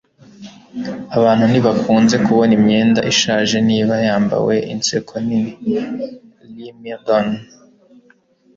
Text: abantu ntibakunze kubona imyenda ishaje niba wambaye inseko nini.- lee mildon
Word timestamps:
abantu 1.17 1.43
ntibakunze 1.47 2.15
kubona 2.25 2.51
imyenda 2.59 2.99
ishaje 3.11 3.57
niba 3.69 3.93
wambaye 4.05 4.59
inseko 4.73 5.13
nini.- 5.25 5.51
lee 6.53 6.73
mildon 6.81 7.27